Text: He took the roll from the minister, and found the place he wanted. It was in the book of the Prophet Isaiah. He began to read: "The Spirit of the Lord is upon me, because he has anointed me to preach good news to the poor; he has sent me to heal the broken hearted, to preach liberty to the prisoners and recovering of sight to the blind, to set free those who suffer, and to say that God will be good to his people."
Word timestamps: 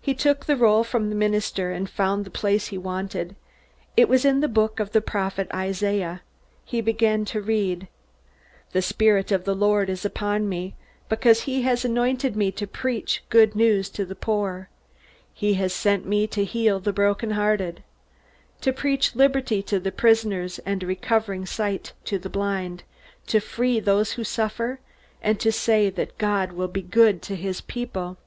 He 0.00 0.14
took 0.14 0.46
the 0.46 0.54
roll 0.54 0.84
from 0.84 1.08
the 1.08 1.16
minister, 1.16 1.72
and 1.72 1.90
found 1.90 2.24
the 2.24 2.30
place 2.30 2.68
he 2.68 2.78
wanted. 2.78 3.34
It 3.96 4.08
was 4.08 4.24
in 4.24 4.38
the 4.38 4.46
book 4.46 4.78
of 4.78 4.92
the 4.92 5.00
Prophet 5.00 5.48
Isaiah. 5.52 6.22
He 6.64 6.80
began 6.80 7.24
to 7.24 7.40
read: 7.40 7.88
"The 8.70 8.80
Spirit 8.82 9.32
of 9.32 9.42
the 9.42 9.52
Lord 9.56 9.90
is 9.90 10.04
upon 10.04 10.48
me, 10.48 10.76
because 11.08 11.40
he 11.40 11.62
has 11.62 11.84
anointed 11.84 12.36
me 12.36 12.52
to 12.52 12.68
preach 12.68 13.24
good 13.30 13.56
news 13.56 13.90
to 13.90 14.04
the 14.04 14.14
poor; 14.14 14.68
he 15.32 15.54
has 15.54 15.72
sent 15.74 16.06
me 16.06 16.28
to 16.28 16.44
heal 16.44 16.78
the 16.78 16.92
broken 16.92 17.32
hearted, 17.32 17.82
to 18.60 18.72
preach 18.72 19.16
liberty 19.16 19.60
to 19.64 19.80
the 19.80 19.90
prisoners 19.90 20.60
and 20.60 20.84
recovering 20.84 21.42
of 21.42 21.48
sight 21.48 21.94
to 22.04 22.16
the 22.16 22.30
blind, 22.30 22.84
to 23.26 23.40
set 23.40 23.48
free 23.48 23.80
those 23.80 24.12
who 24.12 24.22
suffer, 24.22 24.78
and 25.20 25.40
to 25.40 25.50
say 25.50 25.90
that 25.90 26.16
God 26.16 26.52
will 26.52 26.68
be 26.68 26.80
good 26.80 27.20
to 27.22 27.34
his 27.34 27.60
people." 27.60 28.18